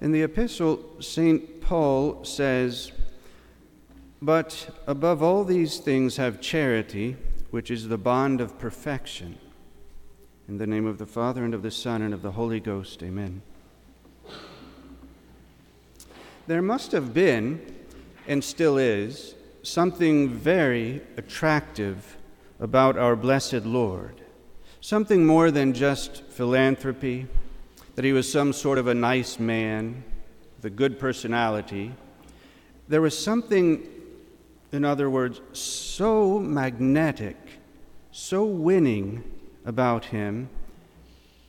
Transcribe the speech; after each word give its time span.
In 0.00 0.12
the 0.12 0.22
epistle, 0.22 0.84
St. 1.00 1.60
Paul 1.60 2.24
says, 2.24 2.92
But 4.22 4.68
above 4.86 5.22
all 5.22 5.42
these 5.44 5.78
things 5.78 6.16
have 6.18 6.40
charity, 6.40 7.16
which 7.50 7.70
is 7.70 7.88
the 7.88 7.98
bond 7.98 8.40
of 8.40 8.58
perfection. 8.60 9.38
In 10.48 10.58
the 10.58 10.68
name 10.68 10.86
of 10.86 10.98
the 10.98 11.06
Father, 11.06 11.44
and 11.44 11.52
of 11.52 11.62
the 11.62 11.70
Son, 11.72 12.00
and 12.00 12.14
of 12.14 12.22
the 12.22 12.32
Holy 12.32 12.60
Ghost, 12.60 13.02
amen. 13.02 13.42
There 16.46 16.62
must 16.62 16.92
have 16.92 17.12
been, 17.12 17.60
and 18.28 18.42
still 18.42 18.78
is, 18.78 19.34
something 19.62 20.28
very 20.28 21.02
attractive 21.16 22.16
about 22.60 22.96
our 22.96 23.16
blessed 23.16 23.64
Lord. 23.66 24.20
Something 24.80 25.26
more 25.26 25.50
than 25.50 25.74
just 25.74 26.22
philanthropy, 26.30 27.26
that 27.98 28.04
he 28.04 28.12
was 28.12 28.30
some 28.30 28.52
sort 28.52 28.78
of 28.78 28.86
a 28.86 28.94
nice 28.94 29.40
man 29.40 30.04
a 30.62 30.70
good 30.70 31.00
personality. 31.00 31.92
There 32.86 33.00
was 33.00 33.18
something, 33.18 33.88
in 34.70 34.84
other 34.84 35.10
words, 35.10 35.40
so 35.52 36.38
magnetic, 36.38 37.36
so 38.12 38.44
winning 38.44 39.24
about 39.64 40.04
him 40.04 40.48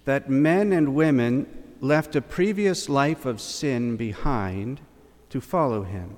that 0.05 0.27
men 0.27 0.73
and 0.73 0.95
women 0.95 1.45
left 1.81 2.15
a 2.15 2.21
previous 2.21 2.89
life 2.89 3.27
of 3.27 3.39
sin 3.39 3.95
behind 3.95 4.81
to 5.29 5.39
follow 5.39 5.83
him. 5.83 6.17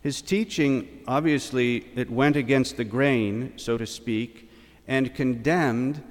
His 0.00 0.22
teaching, 0.22 1.02
obviously, 1.08 1.88
it 1.96 2.08
went 2.08 2.36
against 2.36 2.76
the 2.76 2.84
grain, 2.84 3.54
so 3.56 3.76
to 3.76 3.84
speak, 3.84 4.48
and 4.86 5.12
condemned 5.12 6.04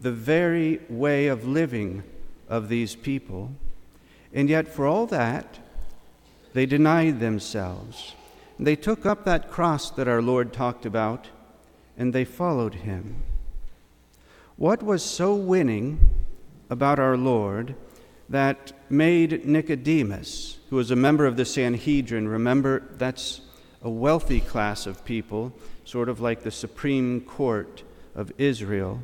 the 0.00 0.10
very 0.10 0.80
way 0.88 1.28
of 1.28 1.46
living 1.46 2.02
of 2.48 2.68
these 2.68 2.94
people. 2.94 3.52
And 4.32 4.48
yet, 4.48 4.68
for 4.68 4.86
all 4.86 5.06
that, 5.06 5.58
they 6.52 6.66
denied 6.66 7.20
themselves. 7.20 8.14
They 8.58 8.76
took 8.76 9.04
up 9.04 9.24
that 9.24 9.50
cross 9.50 9.90
that 9.90 10.08
our 10.08 10.22
Lord 10.22 10.52
talked 10.52 10.86
about, 10.86 11.28
and 11.96 12.12
they 12.12 12.24
followed 12.24 12.74
him. 12.74 13.22
What 14.56 14.82
was 14.82 15.02
so 15.02 15.34
winning 15.34 16.10
about 16.70 16.98
our 16.98 17.16
Lord 17.16 17.74
that 18.28 18.72
made 18.88 19.44
Nicodemus, 19.44 20.58
who 20.70 20.76
was 20.76 20.90
a 20.90 20.96
member 20.96 21.26
of 21.26 21.36
the 21.36 21.44
Sanhedrin, 21.44 22.28
remember 22.28 22.84
that's 22.96 23.40
a 23.82 23.90
wealthy 23.90 24.40
class 24.40 24.86
of 24.86 25.04
people, 25.04 25.52
sort 25.84 26.08
of 26.08 26.20
like 26.20 26.42
the 26.42 26.50
Supreme 26.50 27.20
Court 27.20 27.82
of 28.14 28.32
Israel, 28.38 29.02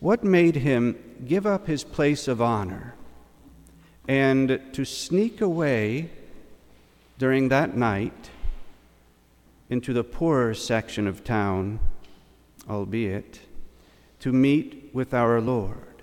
what 0.00 0.22
made 0.22 0.56
him 0.56 0.96
give 1.26 1.46
up 1.46 1.66
his 1.66 1.84
place 1.84 2.28
of 2.28 2.42
honor 2.42 2.94
and 4.08 4.60
to 4.72 4.84
sneak 4.84 5.40
away 5.40 6.10
during 7.18 7.48
that 7.48 7.76
night 7.76 8.30
into 9.68 9.92
the 9.92 10.04
poorer 10.04 10.54
section 10.54 11.06
of 11.06 11.24
town, 11.24 11.80
albeit, 12.68 13.40
to 14.20 14.32
meet 14.32 14.90
with 14.92 15.12
our 15.12 15.40
Lord? 15.40 16.02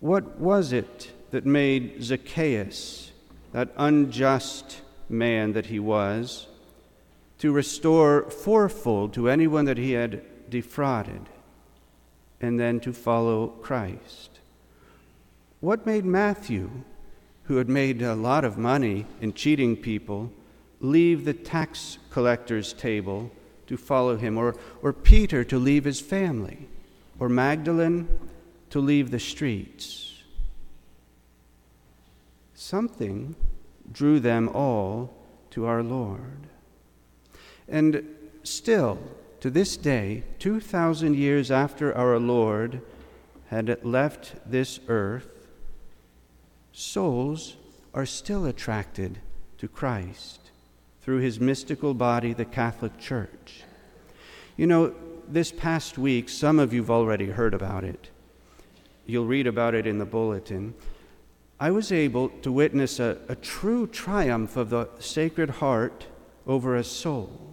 What 0.00 0.38
was 0.38 0.72
it 0.72 1.12
that 1.30 1.46
made 1.46 2.02
Zacchaeus, 2.02 3.12
that 3.52 3.72
unjust 3.76 4.82
man 5.08 5.52
that 5.52 5.66
he 5.66 5.78
was, 5.78 6.46
to 7.38 7.52
restore 7.52 8.30
fourfold 8.30 9.12
to 9.14 9.28
anyone 9.28 9.64
that 9.64 9.78
he 9.78 9.92
had 9.92 10.22
defrauded, 10.50 11.28
and 12.42 12.58
then 12.58 12.80
to 12.80 12.92
follow 12.92 13.46
Christ? 13.46 14.40
What 15.60 15.86
made 15.86 16.04
Matthew, 16.04 16.70
who 17.44 17.56
had 17.56 17.68
made 17.68 18.02
a 18.02 18.16
lot 18.16 18.44
of 18.44 18.58
money 18.58 19.06
in 19.20 19.32
cheating 19.32 19.76
people, 19.76 20.32
leave 20.80 21.24
the 21.24 21.32
tax 21.32 21.98
collector's 22.10 22.72
table 22.72 23.30
to 23.68 23.76
follow 23.76 24.16
him, 24.16 24.36
or, 24.36 24.56
or 24.82 24.92
Peter 24.92 25.44
to 25.44 25.58
leave 25.58 25.84
his 25.84 26.00
family, 26.00 26.68
or 27.20 27.28
Magdalene 27.28 28.08
to 28.70 28.80
leave 28.80 29.12
the 29.12 29.20
streets. 29.20 30.22
Something 32.54 33.36
drew 33.92 34.18
them 34.18 34.48
all 34.48 35.14
to 35.50 35.66
our 35.66 35.82
Lord. 35.82 36.48
And 37.68 38.04
still, 38.42 38.98
to 39.42 39.50
this 39.50 39.76
day, 39.76 40.22
2,000 40.38 41.16
years 41.16 41.50
after 41.50 41.92
our 41.96 42.16
Lord 42.16 42.80
had 43.48 43.84
left 43.84 44.34
this 44.48 44.78
earth, 44.86 45.48
souls 46.70 47.56
are 47.92 48.06
still 48.06 48.46
attracted 48.46 49.18
to 49.58 49.66
Christ 49.66 50.52
through 51.00 51.18
his 51.18 51.40
mystical 51.40 51.92
body, 51.92 52.32
the 52.32 52.44
Catholic 52.44 52.96
Church. 53.00 53.64
You 54.56 54.68
know, 54.68 54.94
this 55.26 55.50
past 55.50 55.98
week, 55.98 56.28
some 56.28 56.60
of 56.60 56.72
you've 56.72 56.88
already 56.88 57.26
heard 57.26 57.52
about 57.52 57.82
it. 57.82 58.10
You'll 59.06 59.26
read 59.26 59.48
about 59.48 59.74
it 59.74 59.88
in 59.88 59.98
the 59.98 60.04
bulletin. 60.04 60.72
I 61.58 61.72
was 61.72 61.90
able 61.90 62.28
to 62.28 62.52
witness 62.52 63.00
a, 63.00 63.18
a 63.28 63.34
true 63.34 63.88
triumph 63.88 64.56
of 64.56 64.70
the 64.70 64.88
Sacred 65.00 65.50
Heart 65.50 66.06
over 66.46 66.76
a 66.76 66.84
soul. 66.84 67.51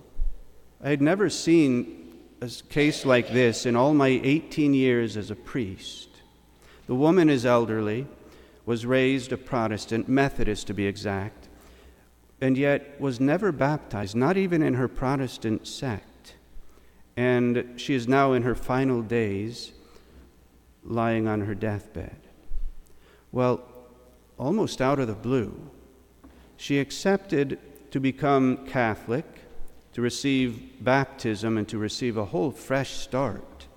I 0.82 0.90
had 0.90 1.02
never 1.02 1.30
seen 1.30 2.14
a 2.42 2.50
case 2.70 3.06
like 3.06 3.34
this 3.34 3.66
in 3.66 3.76
all 3.76 3.94
my 3.94 4.08
18 4.08 4.74
years 4.74 5.18
as 5.18 5.30
a 5.30 5.36
priest. 5.36 6.08
The 6.88 6.96
woman 6.96 7.30
is 7.30 7.46
elderly, 7.46 8.08
was 8.66 8.86
raised 8.86 9.34
a 9.34 9.38
Protestant, 9.38 10.08
Methodist 10.08 10.68
to 10.68 10.74
be 10.74 10.86
exact, 10.86 11.50
and 12.40 12.58
yet 12.58 13.00
was 13.00 13.20
never 13.20 13.52
baptized, 13.52 14.16
not 14.16 14.38
even 14.38 14.64
in 14.64 14.76
her 14.76 14.88
Protestant 14.88 15.68
sect. 15.68 16.36
And 17.18 17.74
she 17.76 17.94
is 17.94 18.08
now 18.08 18.32
in 18.32 18.44
her 18.44 18.56
final 18.56 19.02
days 19.02 19.74
lying 20.86 21.28
on 21.28 21.42
her 21.42 21.56
deathbed. 21.56 22.16
Well, 23.34 23.64
almost 24.38 24.82
out 24.82 25.00
of 25.00 25.08
the 25.08 25.14
blue, 25.14 25.60
she 26.56 26.80
accepted 26.80 27.60
to 27.92 28.00
become 28.00 28.66
Catholic, 28.66 29.26
to 30.00 30.04
receive 30.04 30.82
baptism, 30.82 31.58
and 31.58 31.68
to 31.68 31.78
receive 31.78 32.16
a 32.16 32.24
whole 32.24 32.52
fresh 32.52 32.92
start 32.92 33.68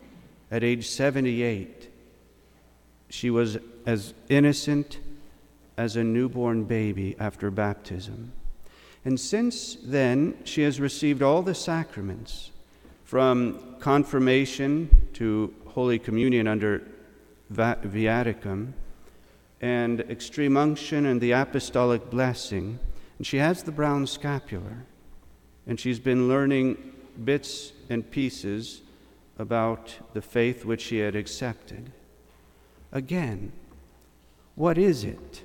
at 0.52 0.62
age 0.62 0.88
78. 0.88 1.90
She 3.10 3.28
was 3.28 3.58
as 3.86 4.14
innocent 4.28 5.00
as 5.76 5.96
a 5.96 6.04
newborn 6.04 6.62
baby 6.62 7.16
after 7.18 7.50
baptism. 7.50 8.30
And 9.04 9.18
since 9.18 9.76
then, 9.82 10.38
she 10.44 10.62
has 10.62 10.78
received 10.78 11.22
all 11.22 11.42
the 11.42 11.56
sacraments 11.56 12.52
from 13.02 13.74
confirmation 13.80 15.08
to 15.14 15.52
Holy 15.66 15.98
Communion 15.98 16.46
under 16.46 16.86
viaticum 17.52 18.74
and 19.60 20.00
extreme 20.02 20.56
unction 20.56 21.04
and 21.04 21.20
the 21.20 21.32
apostolic 21.32 22.10
blessing. 22.10 22.78
And 23.18 23.26
she 23.26 23.38
has 23.38 23.64
the 23.64 23.72
brown 23.72 24.06
scapular. 24.06 24.86
And 25.66 25.78
she's 25.78 25.98
been 25.98 26.28
learning 26.28 26.92
bits 27.24 27.72
and 27.88 28.08
pieces 28.10 28.82
about 29.38 29.94
the 30.12 30.22
faith 30.22 30.64
which 30.64 30.80
she 30.80 30.98
had 30.98 31.14
accepted. 31.14 31.92
Again, 32.90 33.52
what 34.54 34.76
is 34.76 35.04
it 35.04 35.42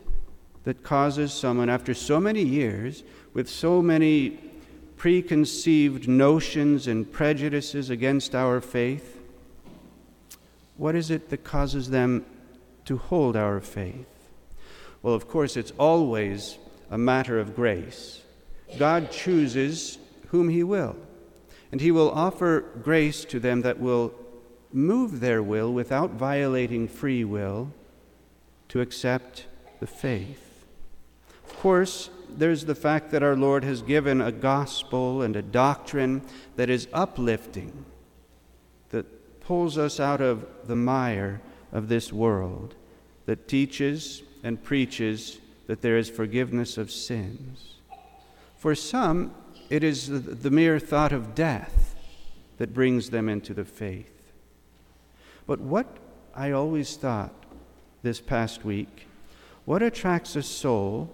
that 0.63 0.83
causes 0.83 1.31
someone, 1.31 1.69
after 1.69 1.94
so 1.94 2.19
many 2.19 2.44
years, 2.44 3.03
with 3.33 3.47
so 3.47 3.81
many 3.81 4.39
preconceived 4.97 6.07
notions 6.07 6.88
and 6.88 7.09
prejudices 7.11 7.89
against 7.89 8.35
our 8.35 8.59
faith, 8.59 9.19
what 10.75 10.95
is 10.95 11.09
it 11.09 11.29
that 11.29 11.44
causes 11.44 11.89
them 11.89 12.25
to 12.85 12.97
hold 12.97 13.35
our 13.35 13.59
faith? 13.61 14.07
Well, 15.02 15.14
of 15.14 15.28
course, 15.28 15.55
it's 15.55 15.72
always 15.78 16.58
a 16.90 16.97
matter 16.97 17.40
of 17.40 17.55
grace. 17.55 18.22
God 18.78 19.11
chooses 19.11 19.97
whom 20.28 20.50
He 20.50 20.64
will, 20.64 20.96
and 21.72 21.82
He 21.82 21.91
will 21.91 22.12
offer 22.12 22.62
grace 22.82 23.26
to 23.26 23.40
them 23.40 23.62
that 23.62 23.79
will 23.79 24.14
move 24.72 25.20
their 25.20 25.41
will 25.41 25.74
without 25.74 26.12
violating 26.12 26.88
free 26.88 27.24
will 27.24 27.72
to 28.70 28.82
accept 28.82 29.46
the 29.79 29.88
faith. 29.88 30.66
Of 31.46 31.58
course, 31.59 32.09
there's 32.29 32.66
the 32.66 32.76
fact 32.76 33.12
that 33.12 33.24
our 33.24 33.35
Lord 33.35 33.64
has 33.64 33.82
given 33.82 34.22
a 34.22 34.32
gospel 34.32 35.22
and 35.22 35.35
a 35.35 35.41
doctrine 35.41 36.22
that 36.56 36.70
is 36.70 36.88
uplifting 36.94 37.85
that 38.90 39.41
pulls 39.41 39.78
us 39.78 40.00
out 40.00 40.22
of 40.22 40.46
the 40.66 40.76
mire 40.76 41.41
of 41.72 41.88
this 41.88 42.12
world, 42.12 42.76
that 43.26 43.47
teaches 43.47 44.24
and 44.44 44.62
preaches 44.62 45.40
that 45.68 45.82
there 45.82 45.97
is 45.97 46.09
forgiveness 46.09 46.78
of 46.78 46.91
sins. 46.91 47.76
For 48.58 48.76
some, 48.76 49.34
it 49.69 49.84
is 49.84 50.08
the 50.08 50.52
mere 50.52 50.79
thought 50.79 51.11
of 51.11 51.35
death 51.35 51.96
that 52.58 52.73
brings 52.73 53.09
them 53.09 53.29
into 53.29 53.53
the 53.53 53.66
faith. 53.66 54.31
But 55.46 55.59
what 55.59 55.97
I 56.35 56.52
always 56.52 56.96
thought 56.96 57.34
this 58.03 58.22
past 58.22 58.64
week 58.64 59.08
What 59.67 59.84
attracts 59.84 60.37
a 60.37 60.43
soul 60.43 61.14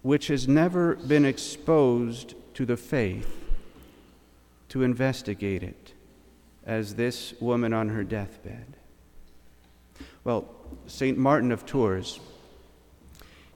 which 0.00 0.28
has 0.28 0.48
never 0.48 0.94
been 0.94 1.26
exposed 1.26 2.34
to 2.54 2.64
the 2.64 2.78
faith 2.78 3.44
to 4.70 4.82
investigate 4.82 5.62
it, 5.62 5.92
as 6.64 6.94
this 6.94 7.34
woman 7.38 7.74
on 7.74 7.90
her 7.90 8.04
deathbed? 8.04 8.78
Well, 10.24 10.48
St. 10.86 11.18
Martin 11.18 11.52
of 11.52 11.66
Tours, 11.66 12.20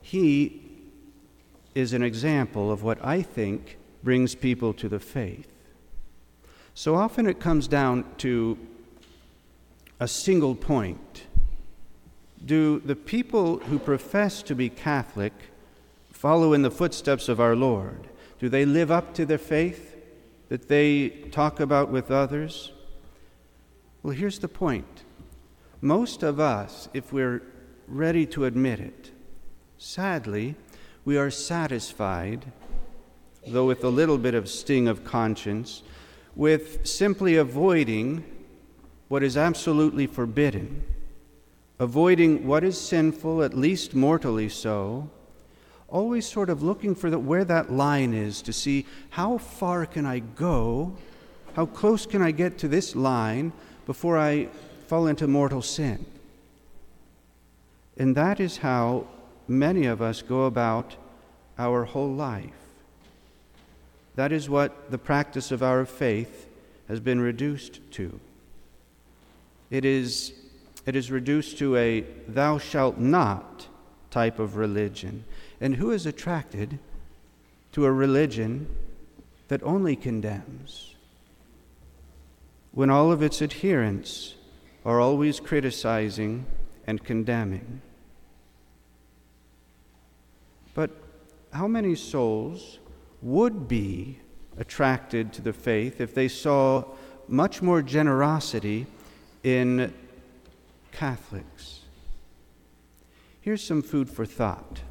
he 0.03 0.70
is 1.73 1.93
an 1.93 2.03
example 2.03 2.71
of 2.71 2.83
what 2.83 3.03
I 3.03 3.21
think 3.21 3.77
brings 4.03 4.35
people 4.35 4.73
to 4.73 4.89
the 4.89 4.99
faith. 4.99 5.47
So 6.73 6.95
often 6.95 7.27
it 7.27 7.39
comes 7.39 7.67
down 7.67 8.05
to 8.19 8.57
a 9.99 10.07
single 10.07 10.55
point. 10.55 11.27
Do 12.43 12.79
the 12.79 12.95
people 12.95 13.59
who 13.59 13.77
profess 13.77 14.41
to 14.43 14.55
be 14.55 14.69
Catholic 14.69 15.33
follow 16.11 16.53
in 16.53 16.61
the 16.61 16.71
footsteps 16.71 17.29
of 17.29 17.39
our 17.39 17.55
Lord? 17.55 18.07
Do 18.39 18.49
they 18.49 18.65
live 18.65 18.89
up 18.89 19.13
to 19.15 19.25
their 19.25 19.37
faith 19.37 19.95
that 20.49 20.67
they 20.67 21.09
talk 21.31 21.59
about 21.59 21.91
with 21.91 22.09
others? 22.09 22.71
Well, 24.01 24.15
here's 24.15 24.39
the 24.39 24.47
point. 24.47 25.03
Most 25.81 26.23
of 26.23 26.39
us, 26.39 26.89
if 26.93 27.13
we're 27.13 27.43
ready 27.87 28.25
to 28.27 28.45
admit 28.45 28.79
it, 28.79 29.11
sadly, 29.77 30.55
we 31.03 31.17
are 31.17 31.31
satisfied, 31.31 32.45
though 33.47 33.65
with 33.65 33.83
a 33.83 33.89
little 33.89 34.17
bit 34.17 34.35
of 34.35 34.47
sting 34.47 34.87
of 34.87 35.03
conscience, 35.03 35.81
with 36.35 36.85
simply 36.85 37.35
avoiding 37.35 38.23
what 39.07 39.23
is 39.23 39.35
absolutely 39.35 40.05
forbidden, 40.07 40.83
avoiding 41.79 42.45
what 42.45 42.63
is 42.63 42.79
sinful, 42.79 43.43
at 43.43 43.53
least 43.53 43.95
mortally 43.95 44.47
so, 44.47 45.09
always 45.87 46.25
sort 46.25 46.49
of 46.49 46.63
looking 46.63 46.95
for 46.95 47.09
the, 47.09 47.19
where 47.19 47.43
that 47.43 47.71
line 47.71 48.13
is 48.13 48.41
to 48.43 48.53
see 48.53 48.85
how 49.09 49.37
far 49.37 49.85
can 49.85 50.05
I 50.05 50.19
go, 50.19 50.95
how 51.55 51.65
close 51.65 52.05
can 52.05 52.21
I 52.21 52.31
get 52.31 52.57
to 52.59 52.67
this 52.67 52.95
line 52.95 53.51
before 53.85 54.17
I 54.17 54.47
fall 54.87 55.07
into 55.07 55.27
mortal 55.27 55.61
sin. 55.61 56.05
And 57.97 58.15
that 58.15 58.39
is 58.39 58.57
how 58.57 59.07
many 59.51 59.85
of 59.85 60.01
us 60.01 60.21
go 60.21 60.45
about 60.45 60.95
our 61.57 61.85
whole 61.85 62.11
life. 62.11 62.53
That 64.15 64.31
is 64.31 64.49
what 64.49 64.91
the 64.91 64.97
practice 64.97 65.51
of 65.51 65.61
our 65.63 65.85
faith 65.85 66.47
has 66.87 66.99
been 66.99 67.19
reduced 67.19 67.79
to. 67.91 68.19
It 69.69 69.85
is, 69.85 70.33
it 70.85 70.95
is 70.95 71.11
reduced 71.11 71.57
to 71.59 71.77
a 71.77 72.01
thou 72.27 72.57
shalt 72.57 72.97
not 72.97 73.67
type 74.09 74.39
of 74.39 74.57
religion. 74.57 75.23
And 75.61 75.75
who 75.75 75.91
is 75.91 76.05
attracted 76.05 76.79
to 77.71 77.85
a 77.85 77.91
religion 77.91 78.67
that 79.47 79.63
only 79.63 79.95
condemns? 79.95 80.95
When 82.73 82.89
all 82.89 83.11
of 83.11 83.21
its 83.21 83.41
adherents 83.41 84.35
are 84.85 84.99
always 84.99 85.39
criticizing 85.39 86.45
and 86.87 87.03
condemning. 87.03 87.81
But 90.73 90.91
how 91.51 91.67
many 91.67 91.95
souls 91.95 92.79
would 93.21 93.67
be 93.67 94.19
attracted 94.57 95.33
to 95.33 95.41
the 95.41 95.53
faith 95.53 96.01
if 96.01 96.13
they 96.13 96.27
saw 96.27 96.85
much 97.27 97.61
more 97.61 97.81
generosity 97.81 98.87
in 99.43 99.93
Catholics? 100.91 101.81
Here's 103.41 103.63
some 103.63 103.81
food 103.81 104.09
for 104.09 104.25
thought. 104.25 104.81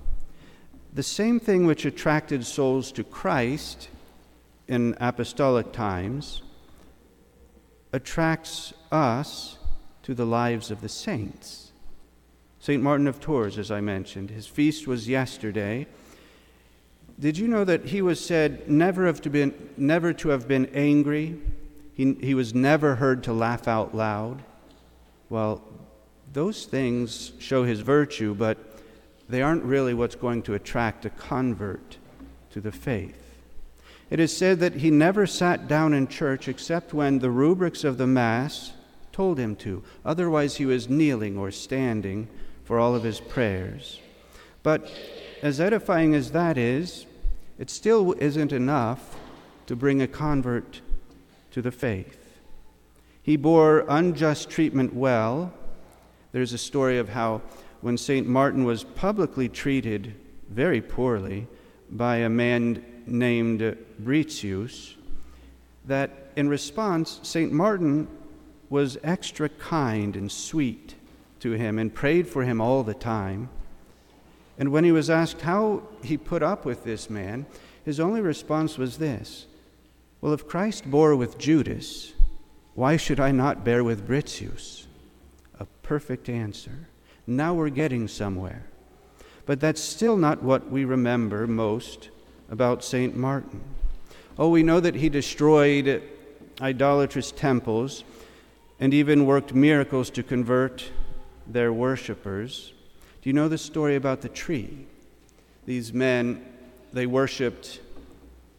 The 0.92 1.02
same 1.02 1.38
thing 1.38 1.66
which 1.66 1.84
attracted 1.84 2.44
souls 2.44 2.90
to 2.92 3.04
Christ 3.04 3.88
in 4.66 4.96
apostolic 5.00 5.72
times 5.72 6.42
attracts 7.92 8.72
us 8.90 9.58
to 10.02 10.14
the 10.14 10.26
lives 10.26 10.70
of 10.70 10.80
the 10.80 10.88
saints. 10.88 11.69
St. 12.60 12.82
Martin 12.82 13.06
of 13.06 13.20
Tours, 13.20 13.56
as 13.56 13.70
I 13.70 13.80
mentioned, 13.80 14.28
his 14.28 14.46
feast 14.46 14.86
was 14.86 15.08
yesterday. 15.08 15.86
Did 17.18 17.38
you 17.38 17.48
know 17.48 17.64
that 17.64 17.86
he 17.86 18.02
was 18.02 18.22
said 18.22 18.68
never, 18.68 19.06
have 19.06 19.22
to 19.22 19.30
been, 19.30 19.54
never 19.78 20.12
to 20.12 20.28
have 20.28 20.46
been 20.46 20.66
angry? 20.74 21.38
He, 21.94 22.14
he 22.20 22.34
was 22.34 22.54
never 22.54 22.96
heard 22.96 23.24
to 23.24 23.32
laugh 23.32 23.66
out 23.66 23.94
loud. 23.94 24.42
Well, 25.30 25.62
those 26.34 26.66
things 26.66 27.32
show 27.38 27.64
his 27.64 27.80
virtue, 27.80 28.34
but 28.34 28.58
they 29.26 29.40
aren't 29.40 29.64
really 29.64 29.94
what's 29.94 30.14
going 30.14 30.42
to 30.42 30.54
attract 30.54 31.06
a 31.06 31.10
convert 31.10 31.96
to 32.50 32.60
the 32.60 32.72
faith. 32.72 33.16
It 34.10 34.20
is 34.20 34.36
said 34.36 34.60
that 34.60 34.74
he 34.74 34.90
never 34.90 35.26
sat 35.26 35.66
down 35.66 35.94
in 35.94 36.08
church 36.08 36.46
except 36.46 36.92
when 36.92 37.20
the 37.20 37.30
rubrics 37.30 37.84
of 37.84 37.96
the 37.96 38.06
Mass 38.06 38.72
told 39.12 39.38
him 39.38 39.56
to. 39.56 39.82
Otherwise, 40.04 40.56
he 40.56 40.66
was 40.66 40.90
kneeling 40.90 41.38
or 41.38 41.50
standing 41.50 42.28
for 42.64 42.78
all 42.78 42.94
of 42.94 43.02
his 43.02 43.20
prayers. 43.20 44.00
But 44.62 44.90
as 45.42 45.60
edifying 45.60 46.14
as 46.14 46.32
that 46.32 46.58
is, 46.58 47.06
it 47.58 47.70
still 47.70 48.14
isn't 48.18 48.52
enough 48.52 49.16
to 49.66 49.76
bring 49.76 50.02
a 50.02 50.08
convert 50.08 50.80
to 51.52 51.62
the 51.62 51.70
faith. 51.70 52.38
He 53.22 53.36
bore 53.36 53.84
unjust 53.88 54.50
treatment 54.50 54.94
well. 54.94 55.52
There's 56.32 56.52
a 56.52 56.58
story 56.58 56.98
of 56.98 57.10
how 57.10 57.42
when 57.80 57.96
St. 57.96 58.26
Martin 58.26 58.64
was 58.64 58.84
publicly 58.84 59.48
treated 59.48 60.14
very 60.48 60.80
poorly 60.80 61.46
by 61.90 62.16
a 62.16 62.28
man 62.28 62.84
named 63.06 63.76
Britius, 63.98 64.96
that 65.86 66.30
in 66.36 66.48
response, 66.48 67.20
St. 67.22 67.52
Martin 67.52 68.08
was 68.68 68.98
extra 69.02 69.48
kind 69.48 70.16
and 70.16 70.30
sweet 70.30 70.94
to 71.40 71.52
him 71.52 71.78
and 71.78 71.94
prayed 71.94 72.28
for 72.28 72.44
him 72.44 72.60
all 72.60 72.82
the 72.82 72.94
time. 72.94 73.48
And 74.58 74.70
when 74.70 74.84
he 74.84 74.92
was 74.92 75.08
asked 75.10 75.40
how 75.42 75.82
he 76.02 76.16
put 76.16 76.42
up 76.42 76.64
with 76.64 76.84
this 76.84 77.08
man, 77.08 77.46
his 77.84 77.98
only 77.98 78.20
response 78.20 78.78
was 78.78 78.98
this 78.98 79.46
Well, 80.20 80.32
if 80.32 80.46
Christ 80.46 80.90
bore 80.90 81.16
with 81.16 81.38
Judas, 81.38 82.12
why 82.74 82.96
should 82.96 83.20
I 83.20 83.30
not 83.30 83.64
bear 83.64 83.82
with 83.82 84.06
Britius? 84.06 84.86
A 85.58 85.66
perfect 85.82 86.28
answer. 86.28 86.88
Now 87.26 87.54
we're 87.54 87.70
getting 87.70 88.08
somewhere. 88.08 88.66
But 89.46 89.60
that's 89.60 89.80
still 89.80 90.16
not 90.16 90.42
what 90.42 90.70
we 90.70 90.84
remember 90.84 91.46
most 91.46 92.10
about 92.50 92.84
St. 92.84 93.16
Martin. 93.16 93.60
Oh, 94.38 94.48
we 94.48 94.62
know 94.62 94.80
that 94.80 94.94
he 94.94 95.08
destroyed 95.08 96.02
idolatrous 96.60 97.32
temples 97.32 98.04
and 98.78 98.94
even 98.94 99.26
worked 99.26 99.54
miracles 99.54 100.10
to 100.10 100.22
convert 100.22 100.90
their 101.52 101.72
worshippers. 101.72 102.72
Do 103.22 103.28
you 103.28 103.32
know 103.32 103.48
the 103.48 103.58
story 103.58 103.96
about 103.96 104.20
the 104.20 104.28
tree? 104.28 104.86
These 105.66 105.92
men, 105.92 106.44
they 106.92 107.06
worshiped 107.06 107.80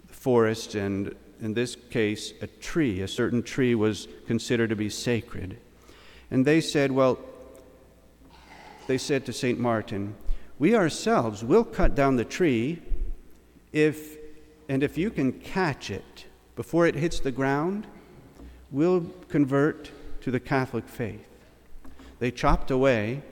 the 0.07 0.13
forest, 0.13 0.75
and 0.75 1.15
in 1.41 1.53
this 1.53 1.75
case, 1.89 2.33
a 2.41 2.47
tree. 2.47 3.01
A 3.01 3.07
certain 3.07 3.41
tree 3.41 3.75
was 3.75 4.07
considered 4.27 4.69
to 4.69 4.75
be 4.75 4.89
sacred. 4.89 5.57
And 6.29 6.45
they 6.45 6.61
said, 6.61 6.91
Well, 6.91 7.19
they 8.87 8.97
said 8.97 9.25
to 9.25 9.33
St. 9.33 9.59
Martin, 9.59 10.15
We 10.59 10.75
ourselves 10.75 11.43
will 11.43 11.63
cut 11.63 11.95
down 11.95 12.15
the 12.15 12.25
tree 12.25 12.81
if, 13.71 14.17
and 14.69 14.83
if 14.83 14.97
you 14.97 15.09
can 15.09 15.33
catch 15.33 15.89
it 15.89 16.25
before 16.55 16.85
it 16.85 16.95
hits 16.95 17.19
the 17.19 17.31
ground, 17.31 17.87
we'll 18.69 19.05
convert 19.29 19.91
to 20.21 20.31
the 20.31 20.39
Catholic 20.39 20.87
faith. 20.87 21.30
They 22.21 22.29
chopped 22.29 22.69
away 22.69 23.23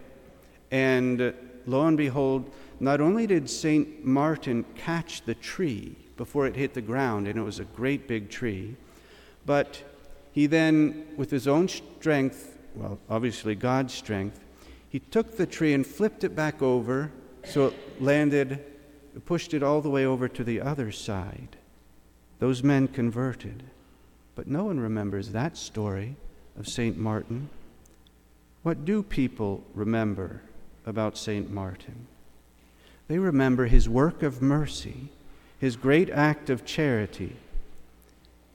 and 0.71 1.31
lo 1.67 1.85
and 1.85 1.95
behold, 1.95 2.51
not 2.79 2.99
only 2.99 3.27
did 3.27 3.47
St. 3.47 4.03
Martin 4.03 4.65
catch 4.75 5.21
the 5.21 5.35
tree 5.35 5.95
before 6.17 6.47
it 6.47 6.55
hit 6.55 6.73
the 6.73 6.81
ground, 6.81 7.27
and 7.27 7.37
it 7.37 7.43
was 7.43 7.59
a 7.59 7.65
great 7.65 8.07
big 8.07 8.31
tree, 8.31 8.75
but 9.45 9.83
he 10.31 10.47
then, 10.47 11.05
with 11.17 11.29
his 11.29 11.47
own 11.47 11.67
strength, 11.67 12.57
well, 12.73 12.97
obviously 13.11 13.53
God's 13.53 13.93
strength, 13.93 14.43
he 14.89 14.97
took 14.97 15.37
the 15.37 15.45
tree 15.45 15.75
and 15.75 15.85
flipped 15.85 16.23
it 16.23 16.35
back 16.35 16.59
over 16.59 17.11
so 17.43 17.67
it 17.67 18.01
landed, 18.01 18.65
pushed 19.25 19.53
it 19.53 19.61
all 19.61 19.81
the 19.81 19.89
way 19.91 20.03
over 20.03 20.27
to 20.27 20.43
the 20.43 20.61
other 20.61 20.91
side. 20.91 21.57
Those 22.39 22.63
men 22.63 22.87
converted. 22.87 23.61
But 24.33 24.47
no 24.47 24.63
one 24.63 24.79
remembers 24.79 25.31
that 25.31 25.57
story 25.57 26.15
of 26.57 26.67
St. 26.67 26.97
Martin. 26.97 27.49
What 28.63 28.85
do 28.85 29.03
people 29.03 29.63
remember 29.73 30.41
about 30.89 31.17
St. 31.17 31.51
Martin. 31.51 32.07
They 33.07 33.19
remember 33.19 33.67
his 33.67 33.87
work 33.87 34.23
of 34.23 34.41
mercy, 34.41 35.09
his 35.59 35.75
great 35.75 36.09
act 36.09 36.49
of 36.49 36.65
charity. 36.65 37.35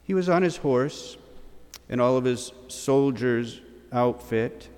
He 0.03 0.15
was 0.15 0.29
on 0.29 0.43
his 0.43 0.59
horse 0.59 1.17
in 1.89 2.01
all 2.01 2.17
of 2.17 2.25
his 2.25 2.53
soldier's 2.69 3.61
outfit, 3.93 4.69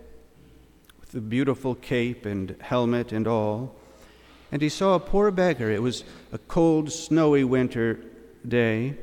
with 1.00 1.12
the 1.12 1.20
beautiful 1.20 1.74
cape 1.74 2.26
and 2.26 2.54
helmet 2.60 3.10
and 3.12 3.26
all. 3.26 3.74
And 4.52 4.60
he 4.60 4.68
saw 4.68 4.94
a 4.94 5.00
poor 5.00 5.30
beggar. 5.30 5.70
It 5.70 5.82
was 5.82 6.04
a 6.32 6.38
cold, 6.38 6.92
snowy 6.92 7.42
winter 7.42 8.00
day. 8.46 8.96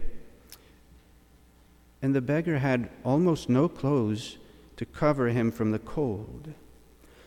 And 2.01 2.13
the 2.13 2.21
beggar 2.21 2.59
had 2.59 2.89
almost 3.03 3.49
no 3.49 3.67
clothes 3.67 4.37
to 4.77 4.85
cover 4.85 5.29
him 5.29 5.51
from 5.51 5.71
the 5.71 5.79
cold. 5.79 6.53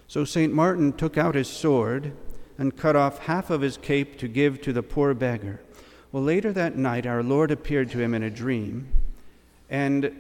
So 0.09 0.25
St. 0.25 0.53
Martin 0.53 0.93
took 0.93 1.19
out 1.19 1.35
his 1.35 1.49
sword 1.49 2.13
and 2.59 2.77
cut 2.77 2.97
off 2.97 3.19
half 3.21 3.51
of 3.51 3.61
his 3.61 3.77
cape 3.77 4.19
to 4.19 4.29
give 4.29 4.61
to 4.63 4.73
the 4.73 4.83
poor 4.83 5.15
beggar. 5.15 5.61
Well, 6.13 6.23
later 6.23 6.53
that 6.53 6.77
night, 6.77 7.07
our 7.07 7.23
Lord 7.23 7.51
appeared 7.51 7.91
to 7.91 8.01
him 8.01 8.15
in 8.15 8.23
a 8.23 8.31
dream, 8.31 8.89
and 9.69 10.17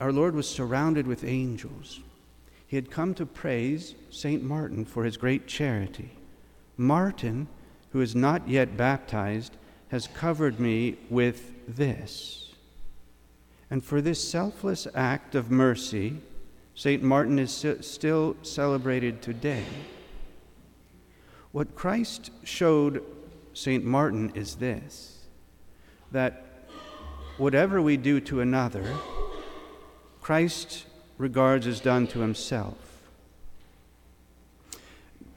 our 0.00 0.12
Lord 0.12 0.34
was 0.34 0.48
surrounded 0.48 1.06
with 1.06 1.24
angels. 1.24 2.00
He 2.66 2.76
had 2.76 2.90
come 2.90 3.14
to 3.14 3.26
praise 3.26 3.94
St. 4.10 4.42
Martin 4.42 4.84
for 4.84 5.04
his 5.04 5.16
great 5.16 5.46
charity. 5.46 6.10
Martin, 6.76 7.46
who 7.90 8.00
is 8.00 8.16
not 8.16 8.48
yet 8.48 8.76
baptized, 8.76 9.56
has 9.88 10.08
covered 10.08 10.58
me 10.58 10.96
with 11.10 11.52
this. 11.68 12.54
And 13.70 13.84
for 13.84 14.00
this 14.00 14.26
selfless 14.26 14.88
act 14.94 15.34
of 15.34 15.50
mercy, 15.50 16.20
St. 16.74 17.02
Martin 17.02 17.38
is 17.38 17.66
still 17.80 18.36
celebrated 18.42 19.20
today. 19.20 19.64
What 21.52 21.74
Christ 21.74 22.30
showed 22.44 23.04
St. 23.52 23.84
Martin 23.84 24.32
is 24.34 24.56
this 24.56 25.18
that 26.12 26.44
whatever 27.38 27.80
we 27.80 27.96
do 27.96 28.20
to 28.20 28.40
another, 28.40 28.84
Christ 30.20 30.84
regards 31.16 31.66
as 31.66 31.80
done 31.80 32.06
to 32.08 32.20
himself. 32.20 32.76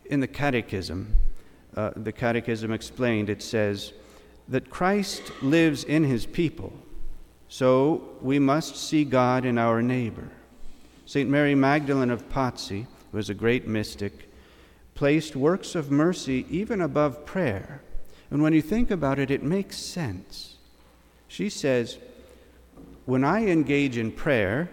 In 0.06 0.20
the 0.20 0.28
Catechism, 0.28 1.16
uh, 1.76 1.92
the 1.96 2.12
Catechism 2.12 2.72
explained, 2.72 3.30
it 3.30 3.42
says 3.42 3.94
that 4.48 4.70
Christ 4.70 5.32
lives 5.42 5.84
in 5.84 6.04
his 6.04 6.26
people, 6.26 6.74
so 7.48 8.10
we 8.22 8.38
must 8.38 8.76
see 8.76 9.04
God 9.04 9.46
in 9.46 9.58
our 9.58 9.82
neighbor. 9.82 10.30
St. 11.06 11.30
Mary 11.30 11.54
Magdalene 11.54 12.10
of 12.10 12.28
Pazzi, 12.30 12.88
who 13.12 13.18
was 13.18 13.30
a 13.30 13.36
great 13.36 13.68
mystic, 13.68 14.30
placed 14.96 15.36
works 15.36 15.76
of 15.76 15.92
mercy 15.92 16.46
even 16.50 16.82
above 16.82 17.26
prayer. 17.26 17.82
And 18.32 18.42
when 18.42 18.54
you 18.54 18.62
think 18.62 18.90
about 18.90 19.20
it, 19.20 19.30
it 19.30 19.44
makes 19.44 19.78
sense. 19.78 20.56
She 21.28 21.50
says, 21.50 22.00
When 23.06 23.24
I 23.24 23.46
engage 23.46 23.98
in 23.98 24.12
prayer, 24.12 24.70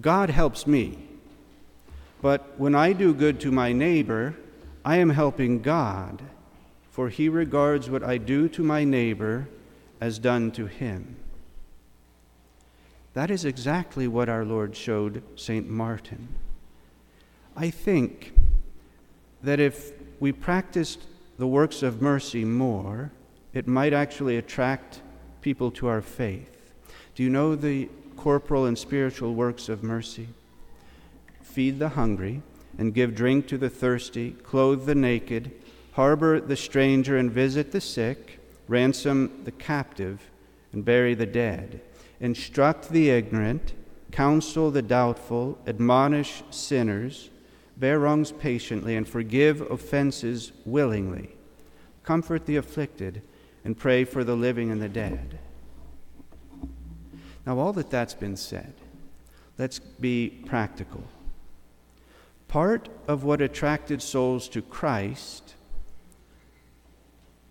God 0.00 0.30
helps 0.30 0.66
me. 0.66 0.98
But 2.22 2.58
when 2.58 2.74
I 2.74 2.92
do 2.92 3.12
good 3.12 3.40
to 3.40 3.50
my 3.50 3.72
neighbor, 3.72 4.36
I 4.84 4.96
am 4.96 5.10
helping 5.10 5.60
God, 5.60 6.22
for 6.90 7.08
he 7.08 7.28
regards 7.28 7.90
what 7.90 8.02
I 8.02 8.18
do 8.18 8.48
to 8.50 8.62
my 8.62 8.84
neighbor 8.84 9.48
as 10.00 10.18
done 10.18 10.50
to 10.52 10.66
him. 10.66 11.16
That 13.16 13.30
is 13.30 13.46
exactly 13.46 14.06
what 14.06 14.28
our 14.28 14.44
Lord 14.44 14.76
showed 14.76 15.22
St. 15.36 15.66
Martin. 15.66 16.28
I 17.56 17.70
think 17.70 18.34
that 19.42 19.58
if 19.58 19.92
we 20.20 20.32
practiced 20.32 21.00
the 21.38 21.46
works 21.46 21.82
of 21.82 22.02
mercy 22.02 22.44
more, 22.44 23.10
it 23.54 23.66
might 23.66 23.94
actually 23.94 24.36
attract 24.36 25.00
people 25.40 25.70
to 25.70 25.86
our 25.86 26.02
faith. 26.02 26.74
Do 27.14 27.22
you 27.22 27.30
know 27.30 27.56
the 27.56 27.88
corporal 28.18 28.66
and 28.66 28.76
spiritual 28.76 29.34
works 29.34 29.70
of 29.70 29.82
mercy? 29.82 30.28
Feed 31.40 31.78
the 31.78 31.88
hungry 31.88 32.42
and 32.76 32.92
give 32.92 33.14
drink 33.14 33.46
to 33.46 33.56
the 33.56 33.70
thirsty, 33.70 34.32
clothe 34.32 34.84
the 34.84 34.94
naked, 34.94 35.52
harbor 35.92 36.38
the 36.38 36.54
stranger 36.54 37.16
and 37.16 37.32
visit 37.32 37.72
the 37.72 37.80
sick, 37.80 38.40
ransom 38.68 39.40
the 39.44 39.52
captive 39.52 40.20
and 40.74 40.84
bury 40.84 41.14
the 41.14 41.24
dead 41.24 41.80
instruct 42.20 42.90
the 42.90 43.10
ignorant, 43.10 43.74
counsel 44.10 44.70
the 44.70 44.82
doubtful, 44.82 45.58
admonish 45.66 46.42
sinners, 46.50 47.30
bear 47.76 47.98
wrongs 47.98 48.32
patiently, 48.32 48.96
and 48.96 49.08
forgive 49.08 49.60
offenses 49.70 50.52
willingly, 50.64 51.30
comfort 52.02 52.46
the 52.46 52.56
afflicted, 52.56 53.22
and 53.64 53.76
pray 53.76 54.04
for 54.04 54.24
the 54.24 54.36
living 54.36 54.70
and 54.70 54.80
the 54.80 54.88
dead. 54.88 55.38
Now, 57.44 57.58
all 57.58 57.72
that 57.74 57.90
that's 57.90 58.14
been 58.14 58.36
said, 58.36 58.74
let's 59.58 59.78
be 59.78 60.42
practical. 60.46 61.04
Part 62.48 62.88
of 63.06 63.24
what 63.24 63.40
attracted 63.40 64.02
souls 64.02 64.48
to 64.50 64.62
Christ 64.62 65.54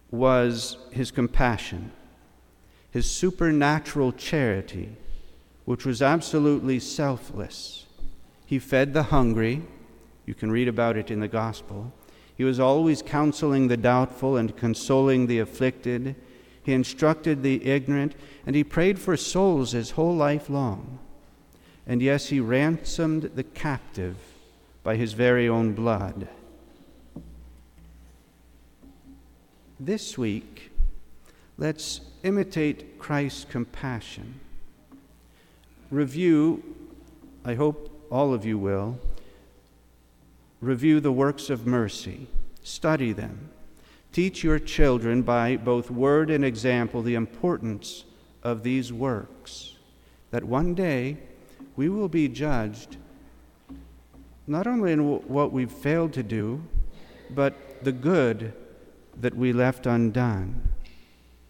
was 0.10 0.78
his 0.92 1.12
compassion 1.12 1.92
his 2.96 3.12
supernatural 3.12 4.14
charity, 4.14 4.88
which 5.66 5.86
was 5.86 6.02
absolutely 6.02 6.80
selfless. 6.80 7.86
He 8.46 8.58
fed 8.58 8.94
the 8.94 9.04
hungry. 9.04 9.64
You 10.26 10.34
can 10.34 10.50
read 10.50 10.70
about 10.70 10.96
it 10.96 11.12
in 11.12 11.20
the 11.20 11.28
gospel. 11.28 11.92
He 12.38 12.46
was 12.46 12.58
always 12.58 13.02
counseling 13.02 13.68
the 13.68 13.76
doubtful 13.76 14.38
and 14.38 14.56
consoling 14.56 15.28
the 15.28 15.40
afflicted. 15.40 16.16
He 16.64 16.72
instructed 16.72 17.44
the 17.44 17.66
ignorant, 17.66 18.16
and 18.48 18.56
he 18.56 18.64
prayed 18.64 18.98
for 18.98 19.18
souls 19.18 19.74
his 19.74 19.92
whole 19.92 20.16
life 20.16 20.50
long. 20.50 21.00
And 21.86 22.02
yes, 22.02 22.28
he 22.28 22.40
ransomed 22.40 23.24
the 23.36 23.44
captive 23.44 24.16
by 24.84 24.96
his 24.96 25.12
very 25.12 25.50
own 25.50 25.74
blood. 25.74 26.30
This 29.82 30.18
week, 30.18 30.72
let's 31.58 32.00
imitate 32.26 32.98
Christ's 32.98 33.46
compassion. 33.46 34.40
Review, 35.92 36.64
I 37.46 37.54
hope 37.54 38.08
all 38.10 38.34
of 38.34 38.44
you 38.44 38.58
will, 38.58 39.00
review 40.60 41.00
the 41.00 41.12
works 41.12 41.52
of 41.52 41.68
mercy, 41.68 42.28
study 42.64 43.14
them. 43.14 43.52
Teach 44.12 44.44
your 44.44 44.58
children 44.58 45.22
by 45.22 45.56
both 45.56 45.92
word 45.92 46.32
and 46.32 46.44
example 46.44 47.04
the 47.04 47.14
importance 47.14 48.06
of 48.42 48.64
these 48.64 48.92
works, 48.92 49.76
that 50.32 50.44
one 50.44 50.74
day 50.74 51.18
we 51.76 51.90
will 51.90 52.10
be 52.10 52.28
judged 52.28 52.98
not 54.48 54.66
only 54.66 54.92
in 54.92 55.20
what 55.28 55.52
we've 55.52 55.72
failed 55.72 56.14
to 56.14 56.24
do, 56.24 56.64
but 57.30 57.84
the 57.84 57.92
good 57.92 58.54
that 59.22 59.36
we 59.36 59.54
left 59.54 59.86
undone. 59.86 60.75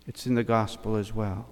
It's 0.08 0.28
in 0.28 0.36
the 0.36 0.44
gospel 0.44 0.96
as 0.96 1.14
well. 1.14 1.48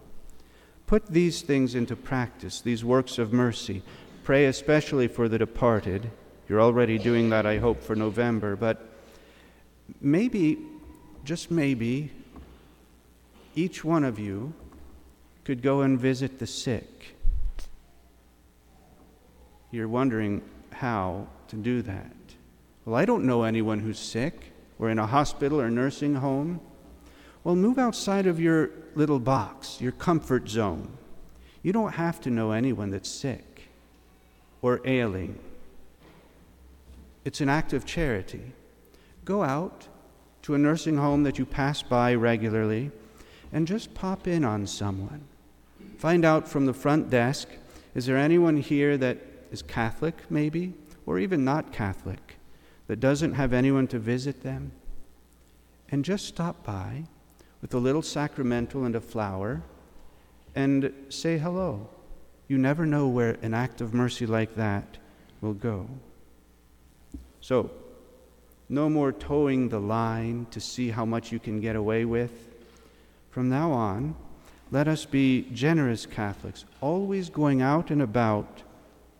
Put 0.86 1.07
these 1.07 1.41
things 1.41 1.75
into 1.75 1.95
practice, 1.95 2.62
these 2.62 2.83
works 2.83 3.17
of 3.17 3.33
mercy. 3.33 3.81
Pray 4.24 4.45
especially 4.45 5.07
for 5.07 5.27
the 5.27 5.38
departed. 5.38 6.12
You're 6.48 6.62
already 6.62 6.98
doing 6.98 7.29
that, 7.29 7.45
I 7.45 7.57
hope, 7.57 7.81
for 7.81 7.95
November, 7.95 8.55
but 8.55 8.86
maybe, 10.01 10.60
just 11.24 11.50
maybe, 11.50 12.12
each 13.55 13.83
one 13.83 14.03
of 14.03 14.19
you 14.19 14.53
could 15.45 15.62
go 15.62 15.81
and 15.81 16.00
visit 16.00 16.39
the 16.39 16.48
sick. 16.48 17.15
You're 19.72 19.88
wondering 19.88 20.41
how 20.72 21.27
to 21.48 21.55
do 21.55 21.81
that. 21.81 22.13
Well, 22.86 22.95
I 22.95 23.05
don't 23.05 23.25
know 23.25 23.43
anyone 23.43 23.79
who's 23.79 24.00
sick 24.00 24.51
or 24.77 24.89
in 24.89 25.00
a 25.00 25.07
hospital 25.07 25.60
or 25.60 25.69
nursing 25.69 26.15
home. 26.15 26.60
Well, 27.44 27.56
move 27.56 27.78
outside 27.78 28.26
of 28.26 28.40
your 28.40 28.70
little 28.96 29.20
box, 29.20 29.82
your 29.82 29.92
comfort 29.92 30.48
zone. 30.48 30.90
You 31.62 31.74
don't 31.74 31.94
have 31.94 32.22
to 32.22 32.30
know 32.30 32.52
anyone 32.52 32.90
that's 32.90 33.10
sick 33.10 33.70
or 34.62 34.82
ailing. 34.86 35.40
It's 37.26 37.42
an 37.42 37.50
act 37.50 37.74
of 37.74 37.86
charity. 37.86 38.54
Go 39.26 39.44
out 39.44 39.88
to 40.44 40.54
a 40.54 40.58
nursing 40.58 40.98
home 40.98 41.24
that 41.24 41.38
you 41.38 41.46
pass 41.46 41.82
by 41.82 42.14
regularly 42.16 42.92
and 43.52 43.68
just 43.68 43.94
pop 43.94 44.28
in 44.28 44.44
on 44.44 44.66
someone. 44.68 45.24
Find 45.98 46.26
out 46.26 46.48
from 46.48 46.66
the 46.66 46.74
front 46.74 47.10
desk 47.10 47.48
is 47.96 48.06
there 48.06 48.18
anyone 48.18 48.58
here 48.58 48.98
that 48.98 49.20
is 49.52 49.62
Catholic, 49.62 50.16
maybe, 50.30 50.74
or 51.06 51.20
even 51.20 51.46
not 51.46 51.72
Catholic, 51.72 52.38
that 52.88 53.00
doesn't 53.00 53.34
have 53.34 53.54
anyone 53.54 53.86
to 53.88 54.00
visit 54.00 54.42
them? 54.42 54.72
And 55.90 56.04
just 56.04 56.26
stop 56.26 56.66
by 56.66 57.04
with 57.63 57.74
a 57.74 57.79
little 57.79 58.01
sacramental 58.01 58.84
and 58.84 58.93
a 58.93 59.00
flower 59.00 59.63
and 60.53 60.93
say 61.08 61.38
hello. 61.38 61.88
You 62.50 62.58
never 62.58 62.86
know 62.86 63.08
where 63.08 63.38
an 63.41 63.53
act 63.53 63.79
of 63.79 63.93
mercy 63.93 64.25
like 64.25 64.55
that 64.55 64.98
will 65.39 65.53
go. 65.53 65.88
So, 67.39 67.72
no 68.67 68.89
more 68.89 69.13
toeing 69.13 69.70
the 69.70 69.79
line 69.79 70.46
to 70.51 70.60
see 70.60 70.89
how 70.89 71.05
much 71.05 71.32
you 71.32 71.39
can 71.39 71.62
get 71.62 71.77
away 71.77 72.03
with. 72.03 72.32
From 73.32 73.48
now 73.48 73.72
on, 73.72 74.15
let 74.70 74.89
us 74.89 75.05
be 75.05 75.48
generous 75.53 76.05
Catholics, 76.05 76.65
always 76.82 77.29
going 77.29 77.62
out 77.62 77.91
and 77.91 78.01
about 78.01 78.62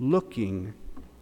looking 0.02 0.74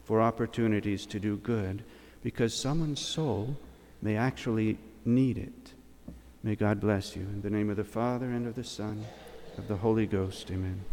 for 0.05 0.21
opportunities 0.21 1.05
to 1.05 1.19
do 1.19 1.37
good 1.37 1.83
because 2.23 2.55
someone's 2.55 2.99
soul 2.99 3.55
may 4.01 4.15
actually 4.17 4.79
need 5.05 5.37
it. 5.37 5.73
May 6.43 6.55
God 6.55 6.79
bless 6.79 7.15
you. 7.15 7.21
In 7.21 7.41
the 7.41 7.49
name 7.49 7.69
of 7.69 7.77
the 7.77 7.83
Father, 7.83 8.25
and 8.25 8.47
of 8.47 8.55
the 8.55 8.63
Son, 8.63 9.05
of 9.57 9.67
the 9.67 9.77
Holy 9.77 10.07
Ghost, 10.07 10.49
amen. 10.49 10.83